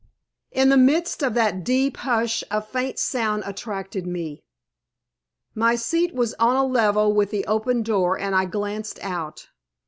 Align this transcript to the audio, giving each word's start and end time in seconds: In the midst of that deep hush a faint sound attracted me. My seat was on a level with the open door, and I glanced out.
In 0.49 0.69
the 0.69 0.77
midst 0.77 1.21
of 1.21 1.35
that 1.35 1.63
deep 1.63 1.97
hush 1.97 2.43
a 2.49 2.59
faint 2.59 2.97
sound 2.97 3.43
attracted 3.45 4.07
me. 4.07 4.41
My 5.53 5.75
seat 5.75 6.15
was 6.15 6.33
on 6.39 6.55
a 6.55 6.65
level 6.65 7.13
with 7.13 7.29
the 7.29 7.45
open 7.45 7.83
door, 7.83 8.17
and 8.17 8.33
I 8.33 8.45
glanced 8.45 8.97
out. 9.03 9.49